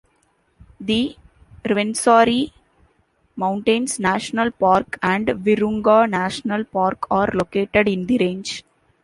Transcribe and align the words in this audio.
The 0.79 1.15
Rwenzori 1.63 2.51
Mountains 3.35 3.99
National 3.99 4.49
Park 4.49 4.97
and 5.03 5.27
Virunga 5.27 6.09
National 6.09 6.63
Park 6.63 7.05
are 7.11 7.27
located 7.35 7.87
in 7.87 8.07
the 8.07 8.17
range. 8.17 8.63